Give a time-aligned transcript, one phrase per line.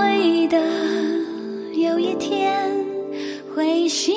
[0.00, 0.58] 会的，
[1.74, 2.70] 有一天
[3.54, 4.14] 会醒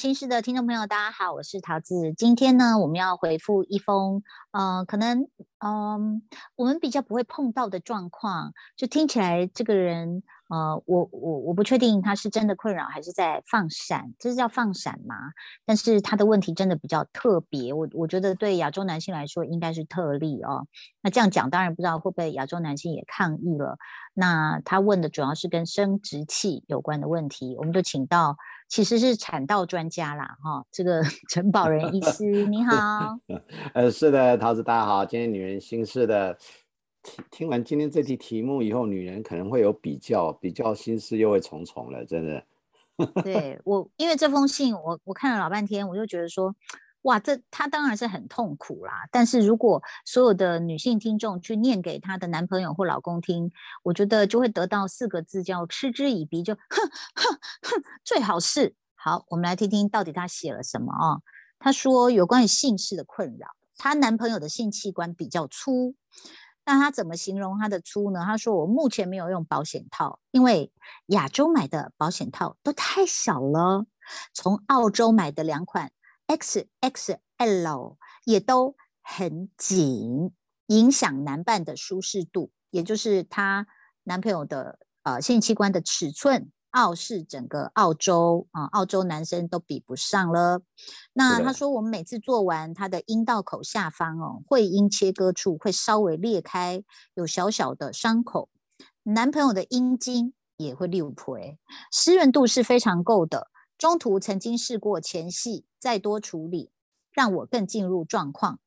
[0.00, 2.14] 心事的听众朋友，大家好，我是桃子。
[2.16, 5.28] 今天呢，我们要回复一封，呃，可能，
[5.58, 6.22] 嗯，
[6.56, 15.14] 我们比较不会碰到的状况，就听起来这个人，呃，我我我不确定他是真的困扰还是在放闪，这是叫放闪吗？
[15.66, 20.66] 但是他的问题真的比较特别，我我觉得对亚洲男性来说应该是特例哦。
[21.02, 23.76] 那这样讲，当然不知道会不会亚洲男性也抗议了。
[24.14, 28.38] 那他问的主要是跟生殖器有关的问题，我们就请到。
[28.70, 33.18] 其实是产道专家啦，哈，这个 陈宝仁医师你好，
[33.74, 36.38] 呃，是的，桃子大家好，今天女人心事的
[37.02, 42.44] 听听完今天这题题目以后，女人可能会有比较，比较心事又会重重了，真的。
[43.24, 46.54] 对我，因为这封信我我看了老半天，我就觉得说。
[47.02, 49.08] 哇，这她当然是很痛苦啦。
[49.10, 53.50] 但是如果所有的女性听众去念给她的男朋友或老公听，
[53.82, 56.60] 我觉得就会得到四个字，叫嗤之以鼻，就哼
[57.14, 59.24] 哼哼，最好是好。
[59.28, 61.20] 我们来听听到底她写了什么啊？
[61.58, 63.48] 她说有关于性事的困扰，
[63.78, 65.94] 她男朋友的性器官比较粗。
[66.66, 68.22] 那她怎么形容她的粗呢？
[68.26, 70.70] 她说我目前没有用保险套，因为
[71.06, 73.86] 亚洲买的保险套都太小了，
[74.34, 75.90] 从澳洲买的两款。
[76.30, 80.30] X X L 也都很紧，
[80.66, 83.66] 影响男伴的舒适度，也就是她
[84.04, 90.62] 男朋友的呃性器官的尺寸，澳式整个澳洲啊，澳洲男生都比不上了。
[91.14, 98.48] 那他说，我们每次做完他的阴道口下方哦，会阴切割处会稍微裂开，有小小的伤口。
[99.02, 101.36] 男朋友的阴茎也会六婆，
[101.90, 103.48] 湿润度是非常够的。
[103.80, 106.70] 中途曾经试过前戏再多处理，
[107.10, 108.60] 让我更进入状况。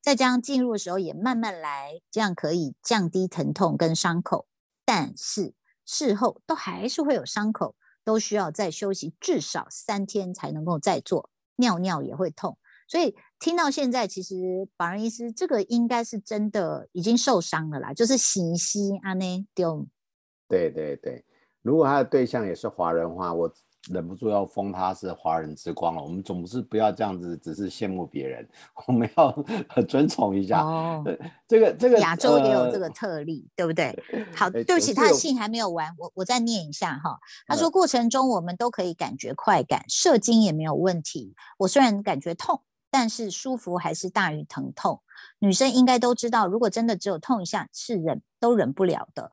[0.00, 4.46] 再将进入的时候也慢慢来，这样可以降低疼痛跟伤口。
[4.86, 5.52] 但是
[5.84, 11.28] 事后都还是会有伤口，都需要再休息至少三天才能够再做。
[11.56, 12.56] 尿尿也会痛，
[12.88, 19.86] 所以听到现在，其实保人医师这个应该是真的已经受伤了啦，就是洗洗啊呢丢。
[20.48, 21.22] 对对对，
[21.60, 23.54] 如果他的对象也是华人话，我。
[23.90, 26.02] 忍不住要封他是华人之光了。
[26.02, 28.48] 我们总是不要这样子，只是羡慕别人，
[28.86, 29.30] 我们要
[29.88, 30.62] 尊崇一下。
[30.62, 31.04] 哦，
[31.46, 33.96] 这个这个亚洲也有这个特例，对不对？
[34.34, 37.18] 好，对不起，他的信还没有完，我我再念一下哈。
[37.46, 41.34] 他说过程中我们都可以感觉快感，射精也没有问题。
[41.58, 45.00] 我虽然感觉痛，但是舒服还是大于疼痛。
[45.38, 49.32] 女生应该都知道，如果真的只有痛一下，是忍都忍不了的。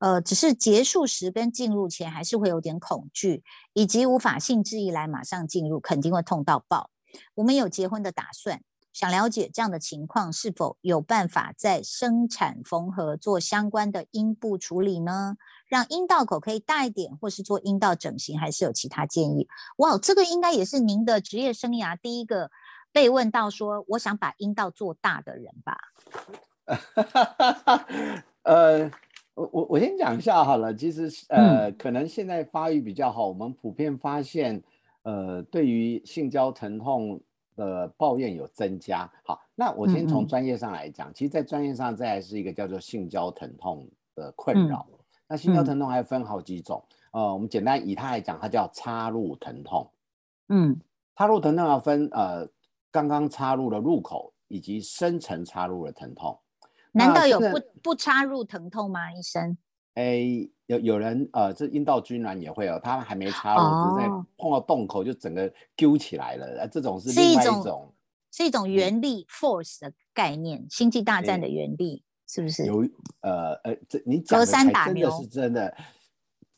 [0.00, 3.44] 呃，只是结束时跟进入前还是会有点恐惧，
[3.74, 6.90] 以及无法兴致一来马上进入，肯定会痛到爆。
[7.34, 8.62] 我们有结婚的打算，
[8.94, 15.36] 想了解这样的情况是否有办法在生产缝合做相关的阴部处理呢？
[15.68, 19.48] 让阴道口可以大一点，或是做阴道整形，还是有其他建议？
[19.76, 22.50] 哇，这个应该也是您的职业生涯第一个
[22.90, 25.76] 被问到说我想把阴道做大的人吧？
[28.44, 28.90] 呃。
[29.40, 34.62] 我我我先讲一下好了，其实呃，可能现在发育比较好，我们普遍发现，
[35.02, 37.18] 呃，对于性交疼痛
[37.56, 39.10] 的抱怨有增加。
[39.24, 44.86] 好，那我先从专业上来讲，其实，在专业上，这还是一个叫做性交疼痛的困扰。
[45.26, 49.90] 那性交疼痛还分好几种，呃，我们简单以它来讲，它叫插入疼痛。
[50.48, 50.78] 嗯，
[51.16, 52.46] 插入疼痛要分呃，
[52.90, 56.38] 刚刚插入的入口以及深层插入的疼痛。
[56.92, 59.12] 难道有不不插入疼痛吗？
[59.12, 59.56] 医生？
[59.94, 66.66] 哎，有有人呃，这阴道痉挛也会有，他还没插入，只是碰到洞口就整个揪起来了。
[66.68, 67.92] 这种是另外一种，
[68.30, 72.66] 是一种原力 （force） 的概念，《星际大战》的原力是不是？
[72.66, 72.88] 有
[73.22, 75.76] 呃呃，这你讲的才真的是真的。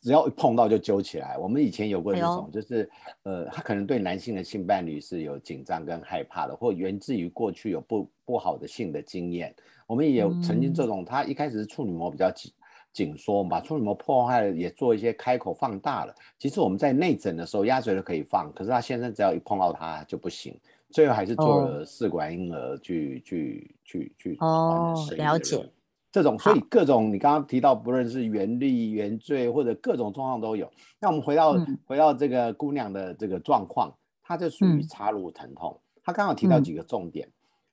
[0.03, 1.39] 只要一碰到就揪起来。
[1.39, 2.91] 我们以前有过这种，就是
[3.23, 9.55] 呃，他可能对男性的性伴侣是有紧张跟害怕的，或源自于过去有不不好的性的经验。
[9.93, 12.51] 我们也有曾经这种，他一开始是处女膜比较紧
[12.95, 16.15] 紧缩，把处女膜破坏了，也做一些开口放大了。
[16.39, 20.59] 其实我们在内诊的时候，鸭嘴都可以放，可是他先生只要一碰到他就不行，
[20.89, 25.71] 最后还是做了试管婴儿去去去去哦，了解。
[26.11, 30.71] 这种，所以各种你刚刚提到，不论是原力、原罪或者各种状况都有。
[30.99, 31.55] 那我们回到
[31.85, 35.79] 回到这个姑娘的这个状况，她就属于插入疼痛。
[36.03, 37.29] 她刚好提到几个重点，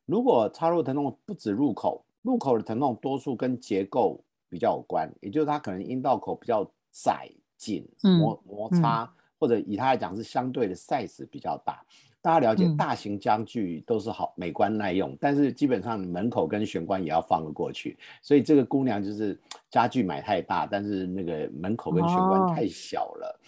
[0.06, 11.84] 如果插入疼痛不止入口，入口的疼痛多数跟结构比较有关，也就是它可能阴道口比较窄紧，摩摩擦，或者以它来讲是相对的 size 比较大。
[12.22, 19.40] 大家了解，大型家具都是好美观耐用，但是基本上门口跟玄关也要放得过去，所以这个姑娘就是
[19.70, 23.40] 家具买太大，但是那个门口跟玄关太小了。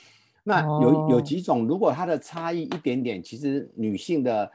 [0.41, 4.49] 那有有几种，如果它的差异一点点，其实女性的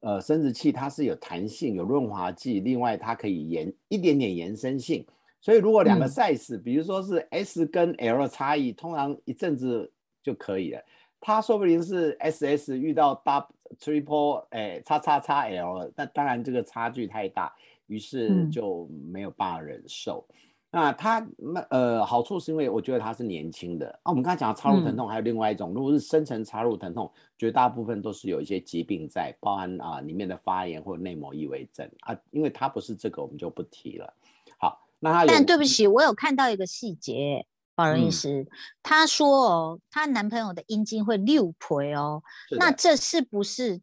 [0.00, 5.06] 呃生殖器它是有弹性、有润滑剂，另外它可以延一点点延伸性，
[5.40, 9.90] 所以如果两个 size，比如说是 S 跟 L 差异，通常一阵子
[10.22, 10.80] 就可以了。
[11.20, 13.48] 它说不定是 S S 遇到 double
[13.80, 17.52] triple 哎叉叉叉 L，那当然这个差距太大，
[17.88, 20.24] 于是就没有办法忍受。
[20.70, 24.10] 那它那呃好处是因为我觉得它是年轻的啊。
[24.10, 32.16] 我们刚才讲插入疼痛，还有另外一种，如果是深层插入疼痛，绝大部分都是有一些疾病在，包含啊里面的发炎或内膜异位症啊。
[32.30, 34.12] 因为它不是这个，我们就不提了。
[34.58, 37.46] 好，那它但对不起，我有看到一个细节。
[37.74, 38.44] 保仁医师，
[38.82, 42.20] 她说哦，她男朋友的阴茎会六倍哦，
[42.58, 43.80] 那这是不是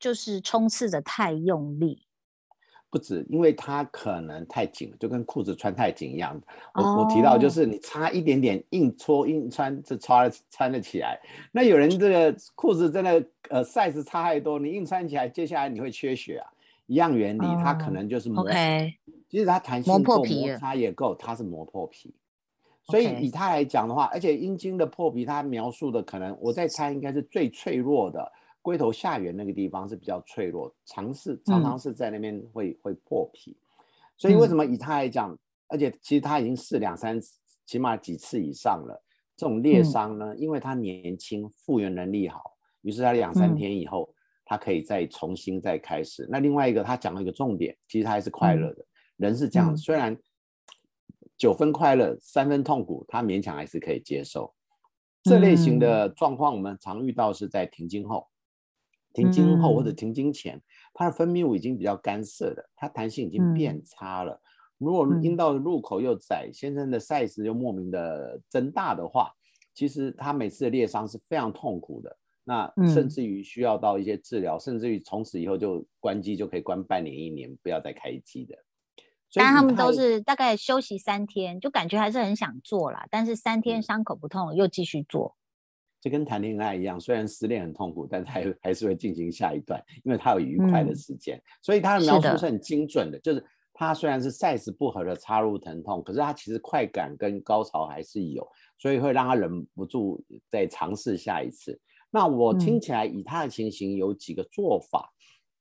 [0.00, 2.05] 就是冲刺的太用力？
[2.90, 6.40] 不止，因为它可能太紧了，就跟裤子穿太紧一样。
[6.74, 11.20] 我我提到就是你差一点点硬搓硬穿，这穿穿得起来。
[11.52, 16.48] 那有人这个裤子真的呃 size 差太多，你硬穿起来，接下来你会缺血啊。
[16.86, 18.48] 一样原理，它可能就是磨。
[19.28, 22.14] 其实它弹性够，摩擦也够，它是磨破皮。
[22.84, 28.30] 所以以它来讲的话，而且阴茎的破皮，它描述的可能我在猜，应该是最脆弱的
[28.66, 33.56] 龟头下缘那个地方是比较脆弱，尝试常常是在那边会会破皮。
[34.16, 39.00] 所以为什么以他来讲，而且其实他已经试两三次，起码几次以上了，
[39.36, 42.42] 这种裂伤呢，因为他年轻，复原能力好，
[42.82, 44.12] 于是他两三天以后，
[44.44, 46.26] 他可以再重新再开始。
[46.28, 48.84] 那另外一个他讲了一个重点，其实他还是快乐的，
[49.16, 50.18] 人是这样，虽然。
[51.38, 54.54] 九分快乐，三分痛苦，他勉强还是可以接受。
[55.22, 58.26] 这类型的状况，我们常遇到是在停经后、
[59.16, 60.60] 停经后或者停经前，
[60.92, 64.40] 它的分泌物已经比较干涩的，它弹性已经变差了。
[64.78, 69.32] 如果阴道的入口又窄，先生的 size 又莫名的增大的话，
[69.74, 72.14] 其实他每次的裂伤是非常痛苦的。
[72.44, 78.54] 那甚至于需要到一些治疗，甚至于从此以后就关机就可以关半年一年，不要再开机的。
[79.34, 83.06] 但他们都是大概休息三天，就感觉还是很想做啦。
[83.10, 85.34] 但是三天伤口不痛，又继续做。
[86.00, 91.40] 就跟谈恋爱一样，虽然失恋很痛苦，但还还是会进行下一段，因为他有愉快的时间。
[91.62, 98.46] 所以他的描述是很精准的，就是他虽然是 size 不合的插入疼痛，可是他其实快感跟高潮还是有，
[98.78, 101.78] 所以会让他忍不住再尝试下一次。
[102.10, 105.12] 那我听起来以他的情形有几个做法。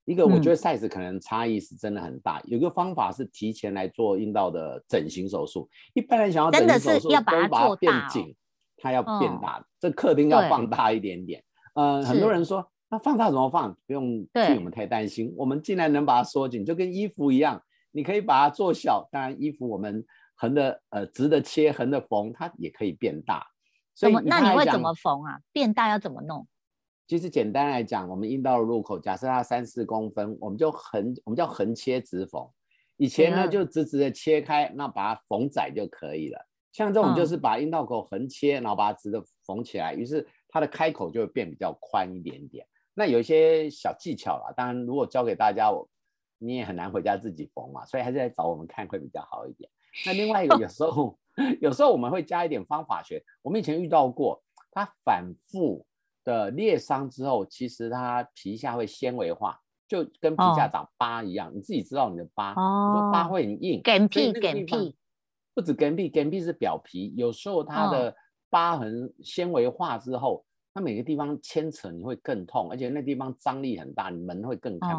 [0.06, 2.40] 一个我觉得 size 可能差异是真的很大。
[2.46, 5.68] 有个方法是提前来做阴道的整形手术。
[5.96, 8.36] 一般人想要整形手术，要把它变紧，
[8.86, 11.44] 它要变大，这客厅要放大一点点。
[11.74, 13.76] 嗯，很多人说那放大怎么放？
[13.88, 15.34] 不用替我们太担心。
[15.36, 17.60] 我们既然能把它缩紧，就跟衣服一样，
[17.92, 19.10] 你可以把它做小。
[19.12, 20.06] 当然，衣服我们
[20.36, 23.44] 横的呃直的切，横的缝，它也可以变大。
[23.96, 25.40] 所以那你会怎么缝啊？
[25.52, 26.48] 变大要怎么弄？
[27.08, 32.48] 其实简单来讲，我们阴道的入口，假设它三四公分，我们就横，我们叫横切直缝。
[32.98, 36.40] 以前呢，就直直的切开，那把它缝窄就可以了。
[36.76, 42.68] 像这种就是把阴道口横切，然后把它直的缝起来，于是它的开口就会变比较宽一点点。
[42.94, 45.88] 那有一些小技巧啦，当然如果教给大家，我
[46.38, 49.70] 你也很难回家自己缝嘛，所以还是来找我们看会比较好一点。
[50.06, 51.18] 那另外一个， 有时候
[51.62, 53.24] 有时候我们会加一点方法学。
[53.42, 55.86] 我们以前遇到过，它反复。
[56.26, 61.52] 的裂伤之后，其实它皮下会纤维化，就跟皮下长疤一样。
[61.54, 62.56] 你自己知道你的疤，你
[63.00, 64.96] 说疤会很硬，干皮干皮，
[65.56, 67.12] 不止干皮，干皮是表皮。
[67.18, 68.16] 有时候它的
[68.52, 74.90] 疤痕纤维化之后，它每个地方牵扯你会更痛，而且那地方张力很大，你门会更开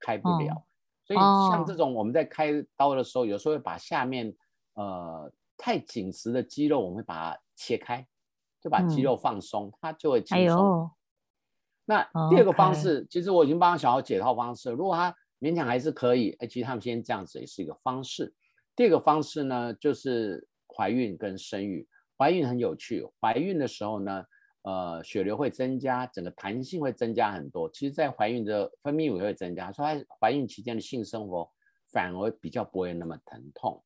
[0.00, 0.62] 开不了。
[1.04, 1.18] 所以
[1.50, 4.34] 像这种我们在开刀的时候，有时候会把下面
[4.74, 8.06] 呃太紧实的肌肉，我们会把它切开。
[8.60, 10.88] 就把肌肉放松，它就会轻松。
[11.84, 14.70] 那第二个方式，其实我已经帮小豪解套方式。
[14.70, 18.32] 如果他勉强还是可以，哎，其实他们先这样子也是一个方式。
[18.74, 21.86] 第二个方式呢，就是怀孕跟生育。
[22.16, 24.24] 怀孕很有趣，怀孕的时候呢，
[24.62, 27.68] 呃，血流会增加，整个弹性会增加很多。
[27.70, 31.50] 其实，在怀孕的分泌物也会增加，说他怀孕期间的性生活
[31.90, 33.82] 反而比较不会那么疼痛。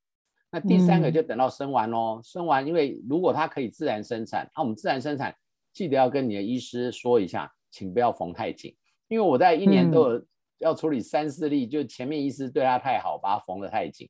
[0.50, 5.34] 那第三个就等到生完喽，生完，因为如果它可以自然生产，那我们自然生产，
[5.72, 8.76] 记得要跟你的医师说一下，请不要缝太紧，
[9.08, 10.26] 因为我在一年都有
[10.58, 14.08] 要处理三四例，就前面医师对他太好，把他缝得太紧。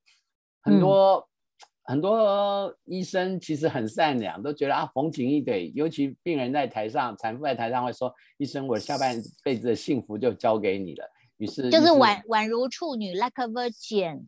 [0.66, 1.28] 很嗯多、
[1.84, 5.72] 很多医生其实很善良，都觉得啊缝紧一点。
[5.76, 11.08] 尤其病人在台上，产妇在台上会说：“医生，我下半辈子的幸福就交给你了。”
[11.38, 14.24] 于是就是宛宛如处女，like a virgin。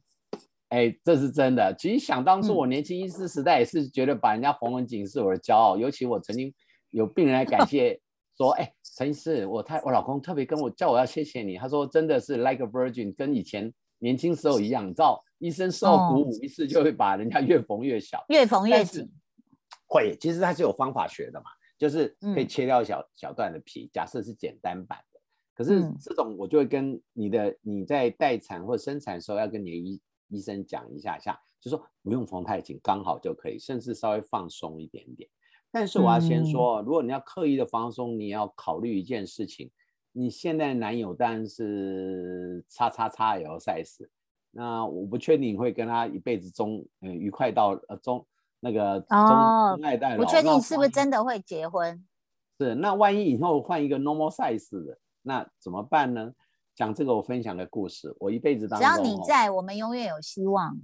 [0.69, 1.75] 哎，这是真的。
[1.77, 6.55] 其实想当初嗯我年轻医师时代也是觉得把人家缝很紧是我的骄傲，尤其我曾经
[6.91, 7.99] 有病人来感谢
[8.37, 18.25] 说：“哎，陈医师，我太我老公特别跟我叫我要谢谢你。”他说：“真的是 like a virgin，跟以前年轻时候一样。”你知道，医生受鼓舞，一次就会把人家越缝越小。
[18.29, 19.11] 越缝越紧。
[19.87, 21.47] 会，其实它是有方法学的嘛，
[21.79, 25.21] 就是可以嗯切掉小、小段的皮，假设是简单版的。
[25.55, 35.29] 可是嗯这种我就会跟你的你在待产或生产的时候要跟你的医医生讲一下下，就说不用缝太紧，刚好就可以，甚至稍微放松一点点。
[35.71, 39.71] 但是我要先嗯说，如果你要刻意的放松，你要考虑一件事情，
[40.13, 44.07] 你现在男友当然是叉叉叉 L size，
[44.51, 48.27] 那我不确定你会跟他一辈子中呃愉快到呃中
[48.61, 50.25] 那个中爱代劳。
[50.25, 52.05] 不确定是不是真的会结婚。
[52.59, 56.33] 是，那万一以后换一个 normal size 的，那怎么办呢？
[56.75, 60.77] 讲这个我分享个故事，我一辈子当中只，要你在，我们永远有希望。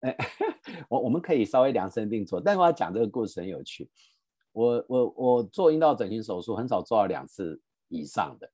[0.90, 3.88] 我我们可以稍微量身定做，但是我要讲这个故事很有趣。
[4.52, 8.50] 我我我做阴道整形手术很少做到两次以上的，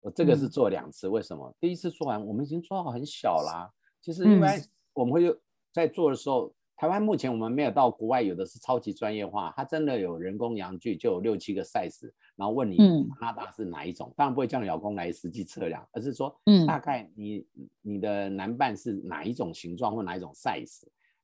[0.00, 1.54] 我这个是嗯做两次，为什么？
[1.60, 3.70] 第一次做完我们已经做到很小啦、
[4.04, 5.34] 其实因为嗯我们会
[5.72, 13.08] 在做的时候，台湾目前我们没有到国外，有的是超级专业化，它真的有人工阳具，就有六七个 size，然后问你嗯。
[13.18, 16.66] 加拿大是哪一种，当然不会叫你老公来实际测量，而是说嗯。
[16.66, 17.46] 大概你
[17.80, 20.82] 你的男伴是哪一种形状或哪一种 size。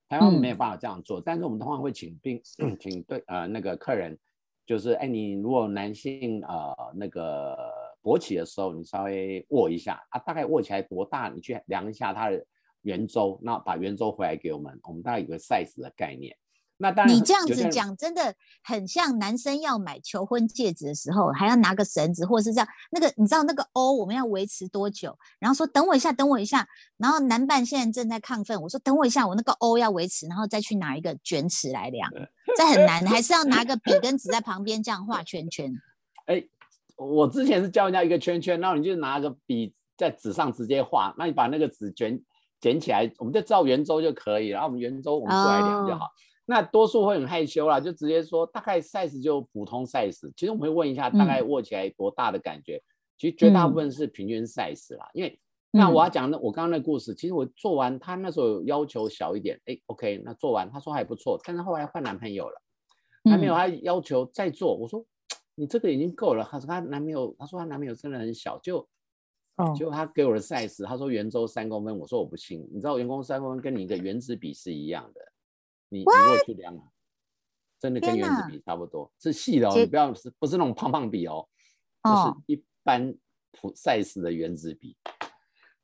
[0.08, 0.56] 台湾没有嗯。
[0.56, 2.40] 办法这样做，但是我们通常会请病
[2.80, 4.18] 请对呃那个客人，
[4.64, 7.54] 就是哎你如果男性呃那个
[8.02, 12.42] 勃起的时候，你稍微握一下啊，大概握起来多大，你去量一下他的
[12.82, 16.36] 圆周，那把圆周回来给我们，我们大概有个 size 的概念。
[16.82, 18.34] 那当然你这样子讲，真的
[18.64, 22.66] 很像男生要买求婚戒指的时候，还要拿个绳子，或者是这样。
[22.90, 25.14] 那个你知道那个 O 我们要维持多久？
[25.38, 26.66] 然后说等我一下，等我一下。
[26.96, 32.10] 然后男伴现在正在亢奋，我说等我一下，我那个 O 要维持，然后再去拿一个卷尺来量，
[32.56, 35.70] 这很难，还是要拿个笔跟纸在旁边这样画圈圈。
[36.24, 36.42] 哎，
[36.96, 42.18] 我之前是教人家一个圈圈，然后你就拿个笔在纸上直接画，那你把那个纸卷
[42.60, 44.54] 卷起来，我们就知道圆周就可以了。
[44.54, 46.08] 然后我们圆周我们过来量就好。
[46.46, 50.30] 那多数会很害羞啦，就直接说大概 size 就普通 size。
[50.36, 52.82] 其实我们会问一下大概握起来多大的感觉，
[53.16, 55.08] 其实绝大部分是平均 size 啦。
[55.14, 55.38] 因为
[55.70, 62.60] 那我要讲的，我刚刚那故事，其实我做完，他那时候要求小一点，哎，OK，那做完他说还不错，但是后来换男朋友了。
[63.22, 65.04] 男朋友他要求再做，我说
[65.54, 66.48] 你这个已经够了。
[66.50, 68.84] 他说他男朋友，他说他男朋友真的很小，就
[69.60, 75.20] 哦就他给我的 size，他说圆周三公分，我说我不信，你知道圆周三公分跟你一个原子笔是一样的，
[75.88, 76.82] 你你如果去量啊，
[77.78, 81.48] 真的跟原子笔差不多，是细的哦，你不要是不是那种胖胖笔哦，
[82.02, 83.14] 哦就是一般
[83.52, 84.96] 普 size 的原子笔。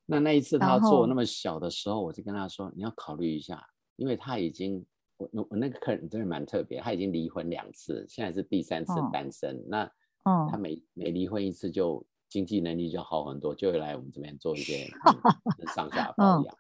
[0.07, 3.65] 那那一次他做那么小的时候，我就跟他说你要考虑一下，
[3.97, 4.85] 因为他已经。
[5.19, 9.65] 我我我那个客人真的蛮特别，他已经离婚两次，现在是第三次哦单身。
[9.67, 9.91] 那
[10.25, 16.57] 哦他每每离婚一次，就经济能力就好很多，就会来我们这边做一些嗯上下 保养。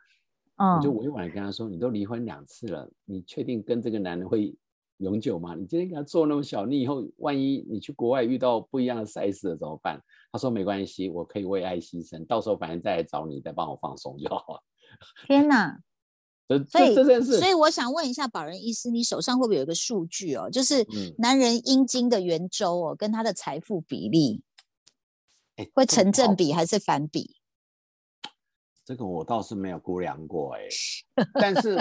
[0.58, 4.56] 我就嗯，委婉的跟他说：“你都离婚两次了，你确定跟这个男人会
[4.96, 5.54] 永久吗？
[5.54, 14.62] 你今天给他做那么小，你以后万一你去国外遇到不一样的 size 了怎么办？”他说：“没关系，我可以为爱牺牲，到时候反正再来找你，再帮我放松就好了。
[15.26, 15.78] 天哪！
[16.48, 20.48] 这”所以这这件事，所以我想问一下，保仁医师，你手上会不会有一个数据哦？
[20.48, 24.40] 就是嗯男人阴茎的圆周哦，跟他的财富比例
[25.56, 27.36] 哎会成正比还是反比？
[28.84, 30.68] 这个我倒是没有估量过哎、
[31.34, 31.76] 但是，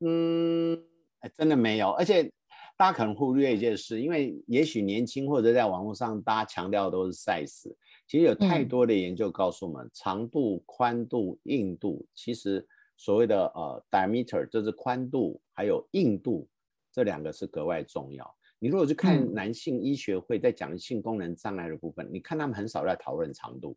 [0.00, 0.80] 嗯，
[1.20, 2.30] 哎真的没有，而且
[2.76, 7.74] 大家可能忽略一件事，因为也许年轻或者在网络上大家强调的都是 size，
[8.06, 12.64] 其实有太嗯多的研究告诉我们，长度、宽度、硬度，其实
[12.96, 16.48] 所谓的呃 diameter 就是宽度还有硬度
[16.92, 18.37] 这两个是格外重要。
[18.58, 23.76] 你如果去看嗯男性医学会在讲性功能障碍的部分，你看他们很少在讨论长度。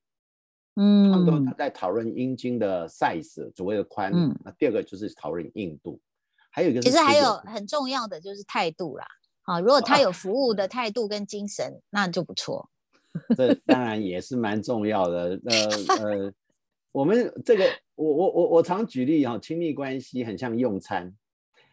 [0.77, 4.11] 嗯他们都嗯在讨论阴茎的 size，所谓的宽。
[4.13, 6.00] 嗯那第二个就是讨论硬度，
[6.50, 9.05] 还有一个其实还有很重要的就是态度啦。
[9.43, 12.69] 啊，如果他有服务的态度跟精神，那就不错。
[13.35, 15.38] 这 当然也是蛮重要的。
[15.45, 15.67] 呃
[16.00, 16.33] 呃，
[16.93, 21.13] 我们这个我我我我常举例哈、亲密关系很像用餐，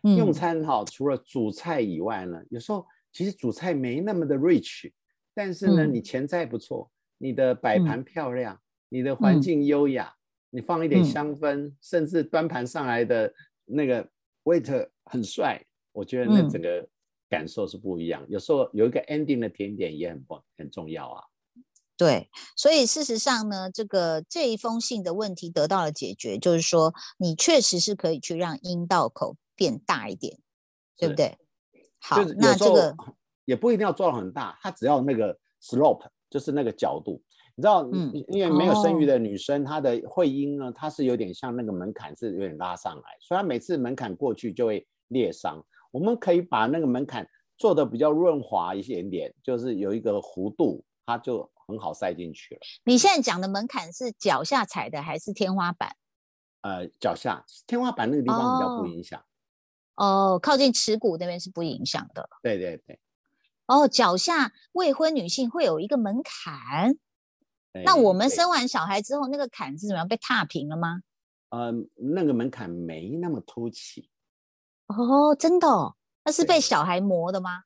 [0.03, 4.93] 用嗯餐哈、除了主菜以外呢，有时候其实主菜没那么的 rich，
[5.35, 10.15] 但是呢，嗯你前菜不错，你的摆嗯盘漂亮，你的环嗯境优雅，
[10.51, 13.33] 你放一点嗯香氛，甚至端盘上来的
[13.65, 14.09] 那个
[14.45, 16.89] waiter 很帅，我觉得那嗯整个
[17.29, 18.25] 感受是不一样。
[18.29, 21.25] 有时候有一个 ending 的甜点也很棒，很重要啊。
[21.97, 30.39] 对，所以事实上呢，这个这一封信的问题得到了解决，就是说你确实是可以去让阴道口变大一点，
[30.97, 31.37] 对不对？
[32.01, 32.97] 好就是，有那时候这个
[33.45, 37.23] 也不一定要做到很大，它只要那个 slope，就是那个角度。
[37.55, 45.61] 你知道，嗯因因为没有生育哦的女生，她的会阴呢，它是有点像那个门槛是有点拉上来，所以她每次门槛过去就会裂伤。
[45.91, 47.27] 我们可以把那个门槛
[47.57, 52.61] 做的比较润滑一点点，就是有一个弧度，它就很好塞进去了。
[52.85, 55.97] 你现在讲的门槛是脚下踩的还是天花板？
[56.61, 59.19] 呃，脚下天花板那个地方比较不哦影响。
[59.19, 59.25] 哦，
[60.39, 62.29] 靠近耻骨那边是不影响的。
[62.43, 62.99] 对对对。
[63.67, 66.97] 哦，脚下未婚女性会有一个门槛，
[67.85, 71.03] 那哎我们生完小孩之后，那个坎是怎么样被踏平了吗？
[71.51, 74.11] 呃那个门槛没那么凸起。
[74.87, 77.65] 哦，真的哦、那是被小孩磨的吗？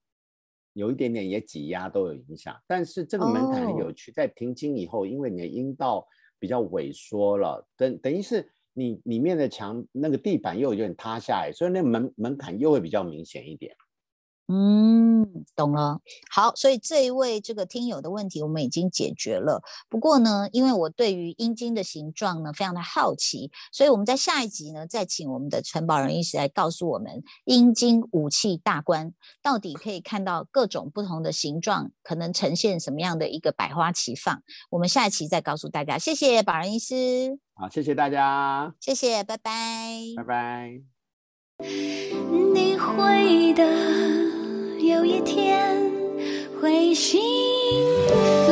[0.73, 6.07] 有一点点也挤压都有影响，但是这个门槛有趣，在停经以后，因为你的阴道
[6.39, 13.75] 比较萎缩了，等等于是你里面的墙那个地板又有点塌下来，所以那门门槛又会比较明显一点。
[14.55, 15.99] 嗯，懂了。
[16.31, 19.63] 好，所以这一位这个听友的问题我们已经解决了。
[19.89, 34.43] 不过呢，因为我对于阴茎的形状呢非常的好奇，所以我们在下一集呢再请我们的陈宝仁医师来告诉我们阴茎武器大观到底可以看到各种不同的形状，可能呈现什么样的一个百花齐放。
[34.69, 35.97] 我们下一期再告诉大家。
[35.97, 39.53] 谢谢宝仁医师，好，谢谢大家，谢谢，拜拜。
[40.17, 40.83] 拜拜。
[42.53, 44.22] 你会的，
[44.83, 45.77] 有一天
[46.61, 47.21] 会幸
[48.09, 48.52] 福